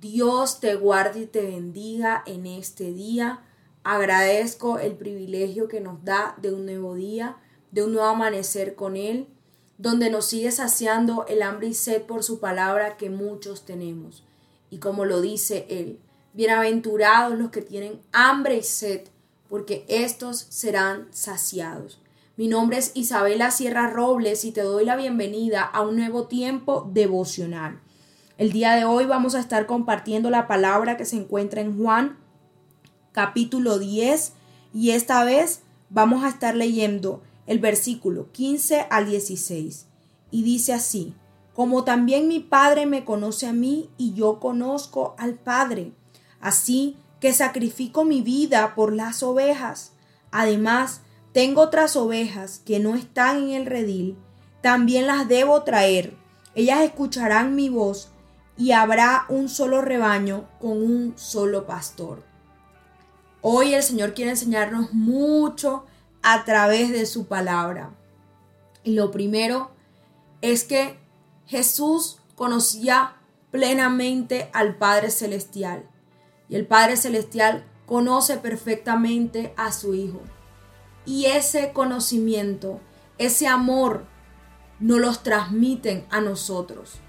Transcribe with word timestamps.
Dios 0.00 0.60
te 0.60 0.76
guarde 0.76 1.20
y 1.20 1.26
te 1.26 1.42
bendiga 1.42 2.22
en 2.24 2.46
este 2.46 2.94
día. 2.94 3.40
Agradezco 3.84 4.78
el 4.78 4.94
privilegio 4.94 5.68
que 5.68 5.82
nos 5.82 6.02
da 6.04 6.34
de 6.40 6.54
un 6.54 6.64
nuevo 6.64 6.94
día, 6.94 7.36
de 7.70 7.84
un 7.84 7.92
nuevo 7.92 8.08
amanecer 8.08 8.74
con 8.74 8.96
Él, 8.96 9.28
donde 9.76 10.08
nos 10.08 10.24
sigue 10.24 10.52
saciando 10.52 11.26
el 11.28 11.42
hambre 11.42 11.68
y 11.68 11.74
sed 11.74 12.02
por 12.02 12.24
su 12.24 12.40
palabra 12.40 12.96
que 12.96 13.10
muchos 13.10 13.66
tenemos. 13.66 14.24
Y 14.70 14.78
como 14.78 15.04
lo 15.04 15.20
dice 15.20 15.66
Él, 15.68 15.98
bienaventurados 16.32 17.38
los 17.38 17.50
que 17.50 17.60
tienen 17.60 18.00
hambre 18.10 18.56
y 18.56 18.62
sed, 18.62 19.02
porque 19.50 19.84
estos 19.86 20.46
serán 20.48 21.08
saciados. 21.10 22.00
Mi 22.38 22.48
nombre 22.48 22.78
es 22.78 22.92
Isabela 22.94 23.50
Sierra 23.50 23.90
Robles 23.90 24.46
y 24.46 24.52
te 24.52 24.62
doy 24.62 24.86
la 24.86 24.96
bienvenida 24.96 25.62
a 25.62 25.82
un 25.82 25.96
nuevo 25.96 26.26
tiempo 26.26 26.88
devocional. 26.90 27.80
El 28.40 28.52
día 28.52 28.74
de 28.74 28.86
hoy 28.86 29.04
vamos 29.04 29.34
a 29.34 29.38
estar 29.38 29.66
compartiendo 29.66 30.30
la 30.30 30.46
palabra 30.46 30.96
que 30.96 31.04
se 31.04 31.16
encuentra 31.16 31.60
en 31.60 31.76
Juan 31.76 32.16
capítulo 33.12 33.78
10 33.78 34.32
y 34.72 34.92
esta 34.92 35.24
vez 35.24 35.60
vamos 35.90 36.24
a 36.24 36.30
estar 36.30 36.56
leyendo 36.56 37.20
el 37.46 37.58
versículo 37.58 38.32
15 38.32 38.86
al 38.88 39.10
16 39.10 39.88
y 40.30 40.42
dice 40.42 40.72
así, 40.72 41.12
como 41.52 41.84
también 41.84 42.28
mi 42.28 42.40
Padre 42.40 42.86
me 42.86 43.04
conoce 43.04 43.46
a 43.46 43.52
mí 43.52 43.90
y 43.98 44.14
yo 44.14 44.40
conozco 44.40 45.14
al 45.18 45.34
Padre, 45.34 45.92
así 46.40 46.96
que 47.20 47.34
sacrifico 47.34 48.06
mi 48.06 48.22
vida 48.22 48.74
por 48.74 48.94
las 48.94 49.22
ovejas. 49.22 49.92
Además, 50.30 51.02
tengo 51.34 51.60
otras 51.60 51.94
ovejas 51.94 52.62
que 52.64 52.78
no 52.78 52.94
están 52.94 53.50
en 53.50 53.50
el 53.50 53.66
redil, 53.66 54.16
también 54.62 55.06
las 55.06 55.28
debo 55.28 55.62
traer. 55.62 56.16
Ellas 56.54 56.80
escucharán 56.80 57.54
mi 57.54 57.68
voz 57.68 58.08
y 58.60 58.72
habrá 58.72 59.24
un 59.30 59.48
solo 59.48 59.80
rebaño 59.80 60.44
con 60.60 60.72
un 60.72 61.14
solo 61.16 61.64
pastor. 61.64 62.22
Hoy 63.40 63.72
el 63.72 63.82
Señor 63.82 64.12
quiere 64.12 64.32
enseñarnos 64.32 64.92
mucho 64.92 65.86
a 66.20 66.44
través 66.44 66.90
de 66.90 67.06
su 67.06 67.26
palabra. 67.26 67.94
Y 68.84 68.92
lo 68.92 69.10
primero 69.10 69.70
es 70.42 70.64
que 70.64 70.98
Jesús 71.46 72.18
conocía 72.34 73.16
plenamente 73.50 74.50
al 74.52 74.76
Padre 74.76 75.10
Celestial. 75.10 75.88
Y 76.50 76.56
el 76.56 76.66
Padre 76.66 76.98
Celestial 76.98 77.64
conoce 77.86 78.36
perfectamente 78.36 79.54
a 79.56 79.72
su 79.72 79.94
Hijo. 79.94 80.20
Y 81.06 81.24
ese 81.24 81.72
conocimiento, 81.72 82.78
ese 83.16 83.46
amor, 83.46 84.04
nos 84.80 85.00
los 85.00 85.22
transmiten 85.22 86.04
a 86.10 86.20
nosotros. 86.20 87.00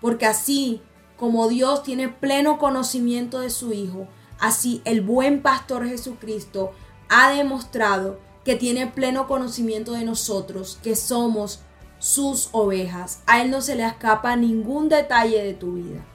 Porque 0.00 0.26
así 0.26 0.82
como 1.18 1.48
Dios 1.48 1.82
tiene 1.82 2.08
pleno 2.08 2.58
conocimiento 2.58 3.40
de 3.40 3.50
su 3.50 3.72
Hijo, 3.72 4.06
así 4.38 4.80
el 4.84 5.02
buen 5.02 5.42
pastor 5.42 5.86
Jesucristo 5.86 6.72
ha 7.08 7.30
demostrado 7.32 8.18
que 8.44 8.54
tiene 8.54 8.86
pleno 8.86 9.26
conocimiento 9.26 9.92
de 9.92 10.04
nosotros, 10.04 10.78
que 10.82 10.96
somos 10.96 11.60
sus 11.98 12.48
ovejas. 12.52 13.22
A 13.26 13.42
Él 13.42 13.50
no 13.50 13.60
se 13.60 13.74
le 13.74 13.84
escapa 13.84 14.36
ningún 14.36 14.88
detalle 14.88 15.42
de 15.42 15.54
tu 15.54 15.74
vida. 15.74 16.06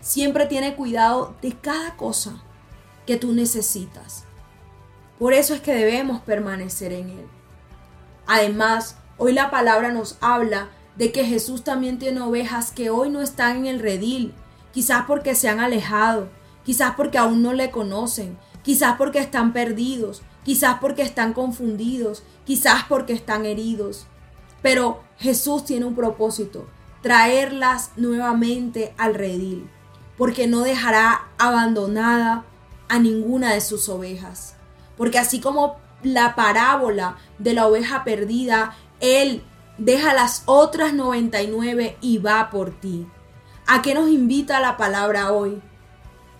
Siempre 0.00 0.46
tiene 0.46 0.74
cuidado 0.74 1.34
de 1.40 1.52
cada 1.52 1.96
cosa 1.96 2.42
que 3.06 3.16
tú 3.16 3.32
necesitas. 3.32 4.24
Por 5.18 5.32
eso 5.32 5.54
es 5.54 5.60
que 5.60 5.74
debemos 5.74 6.20
permanecer 6.20 6.92
en 6.92 7.10
Él. 7.10 7.26
Además, 8.26 8.96
hoy 9.16 9.32
la 9.32 9.50
palabra 9.50 9.90
nos 9.90 10.18
habla 10.20 10.68
de 10.96 11.12
que 11.12 11.24
Jesús 11.24 11.64
también 11.64 11.98
tiene 11.98 12.20
ovejas 12.20 12.72
que 12.72 12.90
hoy 12.90 13.08
no 13.08 13.22
están 13.22 13.58
en 13.58 13.66
el 13.66 13.80
redil, 13.80 14.34
quizás 14.72 15.04
porque 15.06 15.34
se 15.34 15.48
han 15.48 15.60
alejado, 15.60 16.28
quizás 16.64 16.94
porque 16.96 17.18
aún 17.18 17.42
no 17.42 17.52
le 17.52 17.70
conocen, 17.70 18.38
quizás 18.62 18.96
porque 18.96 19.18
están 19.18 19.52
perdidos, 19.52 20.22
quizás 20.44 20.78
porque 20.80 21.02
están 21.02 21.32
confundidos, 21.32 22.22
quizás 22.44 22.84
porque 22.88 23.12
están 23.12 23.46
heridos. 23.46 24.06
Pero 24.62 25.02
Jesús 25.18 25.64
tiene 25.64 25.86
un 25.86 25.94
propósito, 25.94 26.66
traerlas 27.02 27.92
nuevamente 27.96 28.94
al 28.98 29.14
redil, 29.14 29.70
porque 30.16 30.46
no 30.46 30.60
dejará 30.60 31.28
abandonada 31.38 32.44
a 32.88 32.98
ninguna 32.98 33.54
de 33.54 33.60
sus 33.60 33.88
ovejas. 33.88 34.56
Porque 34.96 35.18
así 35.18 35.40
como 35.40 35.76
la 36.02 36.34
parábola 36.34 37.16
de 37.38 37.54
la 37.54 37.66
oveja 37.66 38.04
perdida, 38.04 38.76
Él 39.00 39.42
deja 39.78 40.12
las 40.12 40.42
otras 40.46 40.92
99 40.92 41.96
y 42.00 42.18
va 42.18 42.50
por 42.50 42.70
ti. 42.72 43.06
¿A 43.70 43.82
qué 43.82 43.92
nos 43.92 44.08
invita 44.08 44.60
la 44.60 44.78
palabra 44.78 45.30
hoy? 45.30 45.60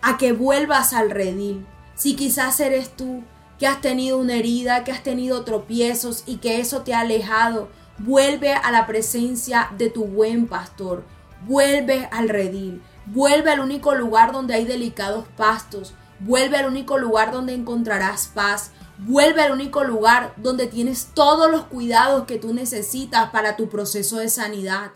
A 0.00 0.16
que 0.16 0.32
vuelvas 0.32 0.94
al 0.94 1.10
redil. 1.10 1.66
Si 1.94 2.16
quizás 2.16 2.58
eres 2.58 2.96
tú 2.96 3.22
que 3.58 3.66
has 3.66 3.82
tenido 3.82 4.16
una 4.16 4.36
herida, 4.36 4.82
que 4.82 4.92
has 4.92 5.02
tenido 5.02 5.44
tropiezos 5.44 6.22
y 6.24 6.38
que 6.38 6.58
eso 6.58 6.82
te 6.82 6.94
ha 6.94 7.00
alejado, 7.00 7.68
vuelve 7.98 8.54
a 8.54 8.70
la 8.70 8.86
presencia 8.86 9.68
de 9.76 9.90
tu 9.90 10.06
buen 10.06 10.46
pastor. 10.46 11.04
Vuelve 11.46 12.08
al 12.10 12.30
redil. 12.30 12.80
Vuelve 13.04 13.50
al 13.50 13.60
único 13.60 13.94
lugar 13.94 14.32
donde 14.32 14.54
hay 14.54 14.64
delicados 14.64 15.26
pastos, 15.36 15.92
Vuelve 16.20 16.56
al 16.56 16.66
único 16.66 16.98
lugar 16.98 17.30
donde 17.30 17.54
encontrarás 17.54 18.26
paz. 18.26 18.72
Vuelve 18.98 19.42
al 19.42 19.52
único 19.52 19.84
lugar 19.84 20.34
donde 20.36 20.66
tienes 20.66 21.10
todos 21.14 21.48
los 21.50 21.66
cuidados 21.66 22.24
que 22.24 22.38
tú 22.38 22.52
necesitas 22.52 23.30
para 23.30 23.56
tu 23.56 23.68
proceso 23.68 24.16
de 24.16 24.28
sanidad. 24.28 24.90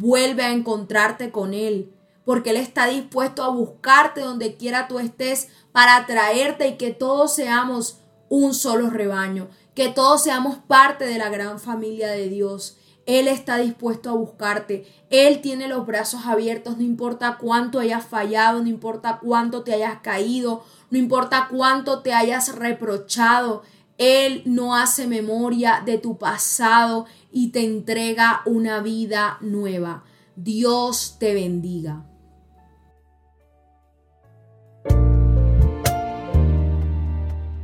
Vuelve 0.00 0.44
a 0.44 0.52
encontrarte 0.52 1.32
con 1.32 1.54
Él, 1.54 1.92
porque 2.24 2.50
Él 2.50 2.56
está 2.56 2.86
dispuesto 2.86 3.42
a 3.42 3.48
buscarte 3.48 4.20
donde 4.20 4.54
quiera 4.54 4.86
tú 4.86 5.00
estés 5.00 5.48
para 5.72 6.06
traerte 6.06 6.68
y 6.68 6.76
que 6.76 6.92
todos 6.92 7.34
seamos 7.34 7.98
un 8.28 8.54
solo 8.54 8.90
rebaño, 8.90 9.48
que 9.74 9.88
todos 9.88 10.22
seamos 10.22 10.58
parte 10.58 11.04
de 11.04 11.18
la 11.18 11.30
gran 11.30 11.58
familia 11.58 12.10
de 12.10 12.28
Dios. 12.28 12.76
Él 13.06 13.26
está 13.26 13.56
dispuesto 13.56 14.10
a 14.10 14.12
buscarte. 14.12 14.86
Él 15.10 15.40
tiene 15.40 15.66
los 15.66 15.84
brazos 15.84 16.26
abiertos, 16.26 16.76
no 16.76 16.84
importa 16.84 17.38
cuánto 17.40 17.80
hayas 17.80 18.06
fallado, 18.06 18.62
no 18.62 18.68
importa 18.68 19.18
cuánto 19.20 19.64
te 19.64 19.74
hayas 19.74 20.00
caído, 20.00 20.62
no 20.90 20.98
importa 20.98 21.48
cuánto 21.50 22.02
te 22.02 22.12
hayas 22.12 22.54
reprochado. 22.54 23.62
Él 23.98 24.42
no 24.46 24.74
hace 24.74 25.06
memoria 25.06 25.82
de 25.84 25.98
tu 25.98 26.16
pasado 26.16 27.06
y 27.30 27.50
te 27.50 27.64
entrega 27.64 28.42
una 28.46 28.80
vida 28.80 29.38
nueva. 29.40 30.04
Dios 30.36 31.16
te 31.18 31.34
bendiga. 31.34 32.04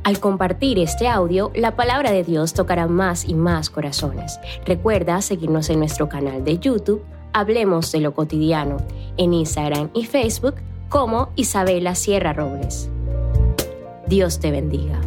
Al 0.03 0.19
compartir 0.19 0.77
este 0.77 1.07
audio, 1.07 1.51
la 1.55 1.75
palabra 1.75 2.11
de 2.11 2.23
Dios 2.23 2.53
tocará 2.53 2.85
más 2.85 3.25
y 3.27 3.33
más 3.33 3.71
corazones. 3.71 4.39
Recuerda 4.63 5.19
seguirnos 5.21 5.71
en 5.71 5.79
nuestro 5.79 6.09
canal 6.09 6.43
de 6.43 6.59
YouTube, 6.59 7.03
Hablemos 7.37 7.91
de 7.91 7.99
lo 7.99 8.13
cotidiano, 8.13 8.77
en 9.17 9.33
Instagram 9.33 9.89
y 9.93 10.05
Facebook 10.05 10.55
como 10.87 11.33
Isabela 11.35 11.93
Sierra 11.93 12.31
Robles. 12.31 12.89
Dios 14.07 14.39
te 14.39 14.51
bendiga. 14.51 15.01